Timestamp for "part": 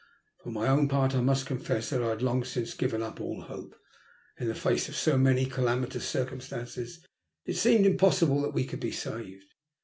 0.87-1.13